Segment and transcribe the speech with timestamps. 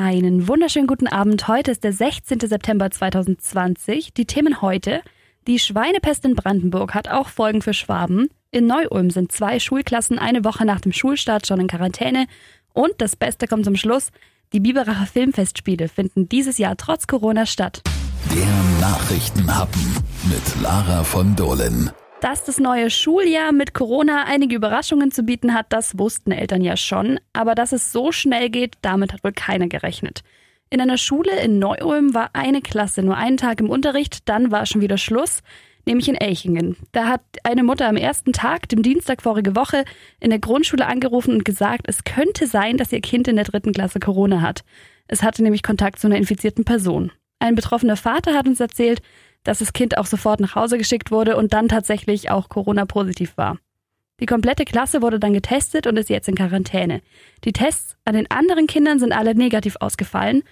[0.00, 1.48] Einen wunderschönen guten Abend.
[1.48, 2.38] Heute ist der 16.
[2.38, 4.14] September 2020.
[4.14, 5.02] Die Themen heute.
[5.48, 8.28] Die Schweinepest in Brandenburg hat auch Folgen für Schwaben.
[8.52, 12.28] In Neu-Ulm sind zwei Schulklassen eine Woche nach dem Schulstart schon in Quarantäne.
[12.72, 14.10] Und das Beste kommt zum Schluss.
[14.52, 17.82] Die Biberacher Filmfestspiele finden dieses Jahr trotz Corona statt.
[18.32, 19.96] Der Nachrichtenhappen
[20.30, 21.90] mit Lara von Dohlen.
[22.20, 26.76] Dass das neue Schuljahr mit Corona einige Überraschungen zu bieten hat, das wussten Eltern ja
[26.76, 27.20] schon.
[27.32, 30.22] Aber dass es so schnell geht, damit hat wohl keiner gerechnet.
[30.68, 34.66] In einer Schule in Neu-Ulm war eine Klasse nur einen Tag im Unterricht, dann war
[34.66, 35.42] schon wieder Schluss,
[35.86, 36.76] nämlich in Elchingen.
[36.90, 39.84] Da hat eine Mutter am ersten Tag, dem Dienstag vorige Woche,
[40.18, 43.72] in der Grundschule angerufen und gesagt, es könnte sein, dass ihr Kind in der dritten
[43.72, 44.64] Klasse Corona hat.
[45.06, 47.12] Es hatte nämlich Kontakt zu einer infizierten Person.
[47.38, 49.00] Ein betroffener Vater hat uns erzählt,
[49.48, 53.56] dass das Kind auch sofort nach Hause geschickt wurde und dann tatsächlich auch Corona-positiv war.
[54.20, 57.00] Die komplette Klasse wurde dann getestet und ist jetzt in Quarantäne.
[57.44, 60.42] Die Tests an den anderen Kindern sind alle negativ ausgefallen.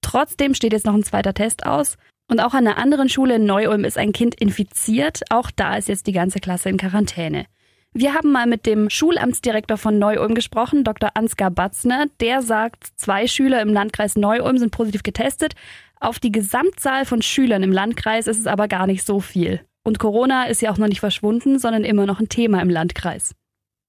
[0.00, 1.96] Trotzdem steht jetzt noch ein zweiter Test aus.
[2.28, 5.22] Und auch an einer anderen Schule in Neu-Ulm ist ein Kind infiziert.
[5.30, 7.46] Auch da ist jetzt die ganze Klasse in Quarantäne.
[7.92, 11.10] Wir haben mal mit dem Schulamtsdirektor von Neu-Ulm gesprochen, Dr.
[11.14, 12.06] Ansgar Batzner.
[12.20, 15.54] Der sagt, zwei Schüler im Landkreis Neu-Ulm sind positiv getestet.
[16.02, 19.60] Auf die Gesamtzahl von Schülern im Landkreis ist es aber gar nicht so viel.
[19.84, 23.34] Und Corona ist ja auch noch nicht verschwunden, sondern immer noch ein Thema im Landkreis.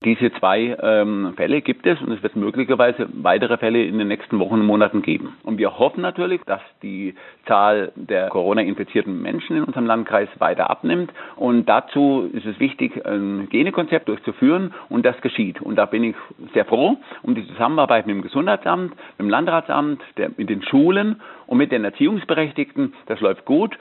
[0.04, 4.40] Diese zwei ähm, Fälle gibt es und es wird möglicherweise weitere Fälle in den nächsten
[4.40, 5.38] Wochen und Monaten geben.
[5.44, 7.14] Und wir hoffen natürlich, dass die
[7.46, 11.14] Zahl der Corona-infizierten Menschen in unserem Landkreis weiter abnimmt.
[11.36, 15.62] Und dazu ist es wichtig, ein Hygienekonzept durchzuführen und das geschieht.
[15.62, 16.16] Und da bin ich
[16.56, 21.22] sehr froh um die Zusammenarbeit mit dem Gesundheitsamt, mit dem Landratsamt, der, mit den Schulen
[21.46, 22.96] und mit den Erziehungsberechtigten.
[23.06, 23.78] Das läuft gut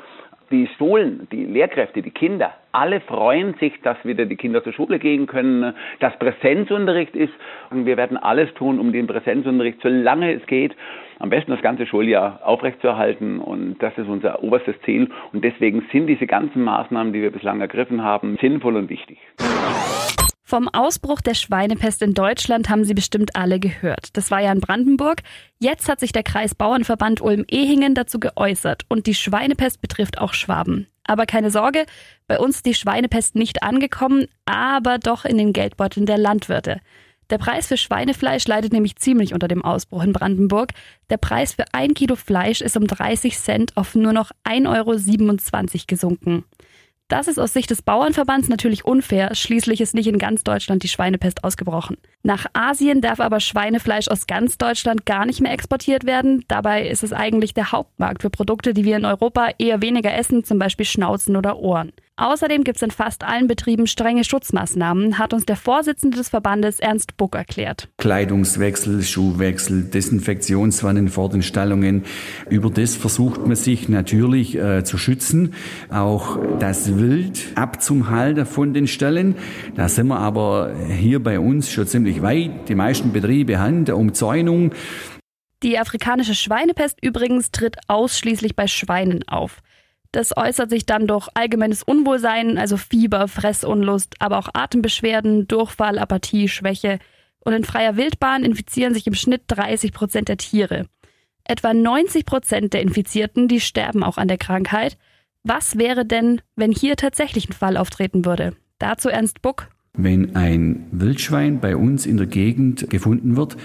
[0.51, 4.99] die Schulen, die Lehrkräfte, die Kinder, alle freuen sich, dass wieder die Kinder zur Schule
[4.99, 7.33] gehen können, dass Präsenzunterricht ist.
[7.71, 10.75] Und wir werden alles tun, um den Präsenzunterricht, solange es geht,
[11.19, 13.41] am besten das ganze Schuljahr aufrechtzuerhalten.
[13.41, 15.09] Und das ist unser oberstes Ziel.
[15.33, 19.19] Und deswegen sind diese ganzen Maßnahmen, die wir bislang ergriffen haben, sinnvoll und wichtig.
[20.51, 24.09] Vom Ausbruch der Schweinepest in Deutschland haben Sie bestimmt alle gehört.
[24.15, 25.23] Das war ja in Brandenburg.
[25.61, 30.89] Jetzt hat sich der Kreisbauernverband Ulm-Ehingen dazu geäußert und die Schweinepest betrifft auch Schwaben.
[31.05, 31.87] Aber keine Sorge,
[32.27, 36.81] bei uns ist die Schweinepest nicht angekommen, aber doch in den Geldbeuteln der Landwirte.
[37.31, 40.73] Der Preis für Schweinefleisch leidet nämlich ziemlich unter dem Ausbruch in Brandenburg.
[41.11, 45.85] Der Preis für ein Kilo Fleisch ist um 30 Cent auf nur noch 1,27 Euro
[45.87, 46.45] gesunken.
[47.11, 49.35] Das ist aus Sicht des Bauernverbands natürlich unfair.
[49.35, 51.97] Schließlich ist nicht in ganz Deutschland die Schweinepest ausgebrochen.
[52.23, 56.45] Nach Asien darf aber Schweinefleisch aus ganz Deutschland gar nicht mehr exportiert werden.
[56.47, 60.45] Dabei ist es eigentlich der Hauptmarkt für Produkte, die wir in Europa eher weniger essen,
[60.45, 61.93] zum Beispiel Schnauzen oder Ohren.
[62.21, 66.79] Außerdem gibt es in fast allen Betrieben strenge Schutzmaßnahmen, hat uns der Vorsitzende des Verbandes
[66.79, 67.89] Ernst Buck erklärt.
[67.97, 72.05] Kleidungswechsel, Schuhwechsel, Desinfektionswannen vor den Stallungen.
[72.51, 75.55] Über das versucht man sich natürlich äh, zu schützen.
[75.89, 79.37] Auch das Wild abzuhalten von den Ställen.
[79.75, 82.69] Da sind wir aber hier bei uns schon ziemlich weit.
[82.69, 84.73] Die meisten Betriebe haben eine Umzäunung.
[85.63, 89.63] Die afrikanische Schweinepest übrigens tritt ausschließlich bei Schweinen auf.
[90.13, 96.49] Das äußert sich dann durch allgemeines Unwohlsein, also Fieber, Fressunlust, aber auch Atembeschwerden, Durchfall, Apathie,
[96.49, 96.99] Schwäche.
[97.41, 100.87] Und in freier Wildbahn infizieren sich im Schnitt 30 Prozent der Tiere.
[101.45, 104.99] Etwa 90 Prozent der Infizierten, die sterben auch an der Krankheit.
[105.45, 108.55] Was wäre denn, wenn hier tatsächlich ein Fall auftreten würde?
[108.79, 109.69] Dazu Ernst Buck.
[109.93, 113.57] Wenn ein Wildschwein bei uns in der Gegend gefunden wird,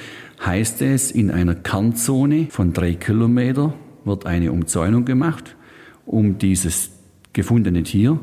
[0.44, 3.73] heißt es, in einer Kernzone von drei Kilometer
[4.03, 5.55] wird eine Umzäunung gemacht
[6.05, 6.91] um dieses
[7.33, 8.19] gefundene Tier.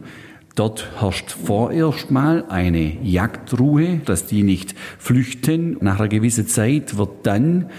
[0.55, 5.79] Dort herrscht vorerst mal eine Jagdruhe, dass die nicht flüchten.
[5.81, 7.71] Nach einer gewissen Zeit wird dann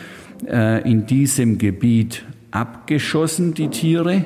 [0.48, 4.26] äh, in diesem Gebiet abgeschossen, die Tiere,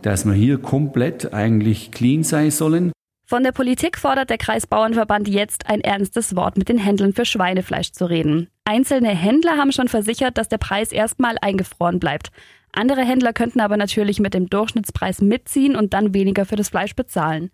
[0.00, 2.92] dass wir hier komplett eigentlich clean sein sollen.
[3.26, 7.92] Von der Politik fordert der Kreisbauernverband jetzt ein ernstes Wort mit den Händlern für Schweinefleisch
[7.92, 8.48] zu reden.
[8.64, 12.30] Einzelne Händler haben schon versichert, dass der Preis erstmal eingefroren bleibt.
[12.72, 16.96] Andere Händler könnten aber natürlich mit dem Durchschnittspreis mitziehen und dann weniger für das Fleisch
[16.96, 17.50] bezahlen.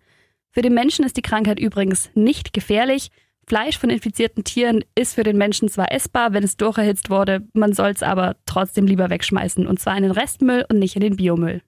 [0.51, 3.11] Für den Menschen ist die Krankheit übrigens nicht gefährlich.
[3.45, 7.73] Fleisch von infizierten Tieren ist für den Menschen zwar essbar, wenn es durcherhitzt wurde, man
[7.73, 11.17] soll es aber trotzdem lieber wegschmeißen und zwar in den Restmüll und nicht in den
[11.17, 11.61] Biomüll.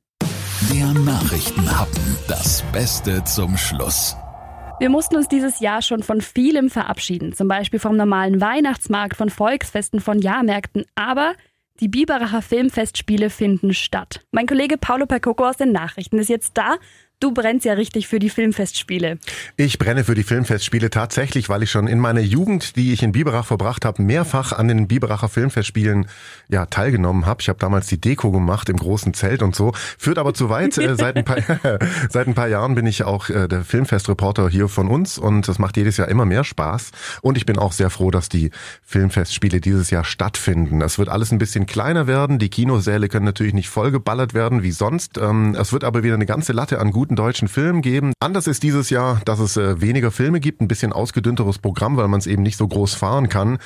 [0.74, 4.15] Der Nachrichtenhappen, das Beste zum Schluss.
[4.80, 9.30] Wir mussten uns dieses Jahr schon von vielem verabschieden, zum Beispiel vom normalen Weihnachtsmarkt, von
[9.30, 11.33] Volksfesten, von Jahrmärkten, aber
[11.81, 14.24] die Biberacher Filmfestspiele finden statt.
[14.31, 16.78] Mein Kollege Paolo Percoco aus den Nachrichten ist jetzt da.
[17.21, 19.19] Du brennst ja richtig für die Filmfestspiele.
[19.56, 23.12] Ich brenne für die Filmfestspiele tatsächlich, weil ich schon in meiner Jugend, die ich in
[23.12, 26.07] Biberach verbracht habe, mehrfach an den Biberacher Filmfestspielen
[26.50, 27.41] ja teilgenommen habe.
[27.41, 29.71] Ich habe damals die Deko gemacht im großen Zelt und so.
[30.00, 30.75] Führt aber zu weit.
[30.79, 31.38] Äh, seit, ein paar,
[32.09, 35.59] seit ein paar Jahren bin ich auch äh, der Filmfestreporter hier von uns und das
[35.59, 36.89] macht jedes Jahr immer mehr Spaß.
[37.21, 38.50] Und ich bin auch sehr froh, dass die
[38.81, 40.81] Filmfestspiele dieses Jahr stattfinden.
[40.81, 42.39] Es wird alles ein bisschen kleiner werden.
[42.39, 45.19] Die Kinosäle können natürlich nicht vollgeballert werden wie sonst.
[45.19, 48.13] Ähm, es wird aber wieder eine ganze Latte an guten guten deutschen Film geben.
[48.22, 52.08] Anders ist dieses Jahr, dass es äh, weniger Filme gibt, ein bisschen ausgedünnteres Programm, weil
[52.08, 53.58] man es eben nicht so groß fahren kann.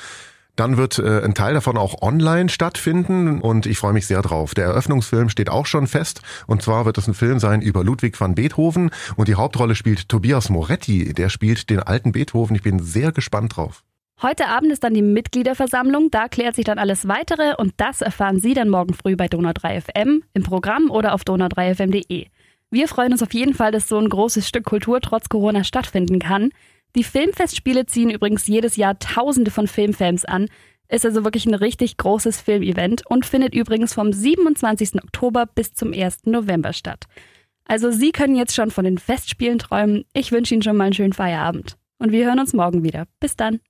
[0.56, 4.54] Dann wird äh, ein Teil davon auch online stattfinden und ich freue mich sehr drauf.
[4.54, 8.20] Der Eröffnungsfilm steht auch schon fest und zwar wird es ein Film sein über Ludwig
[8.20, 12.56] van Beethoven und die Hauptrolle spielt Tobias Moretti, der spielt den alten Beethoven.
[12.56, 13.84] Ich bin sehr gespannt drauf.
[14.22, 18.40] Heute Abend ist dann die Mitgliederversammlung, da klärt sich dann alles weitere und das erfahren
[18.40, 22.26] Sie dann morgen früh bei Donau 3 FM im Programm oder auf donau3fm.de.
[22.70, 26.18] Wir freuen uns auf jeden Fall, dass so ein großes Stück Kultur trotz Corona stattfinden
[26.18, 26.50] kann.
[26.96, 30.48] Die Filmfestspiele ziehen übrigens jedes Jahr Tausende von Filmfans an.
[30.88, 35.02] Ist also wirklich ein richtig großes Filmevent und findet übrigens vom 27.
[35.02, 36.26] Oktober bis zum 1.
[36.26, 37.04] November statt.
[37.66, 40.04] Also Sie können jetzt schon von den Festspielen träumen.
[40.12, 41.76] Ich wünsche Ihnen schon mal einen schönen Feierabend.
[41.98, 43.06] Und wir hören uns morgen wieder.
[43.20, 43.60] Bis dann.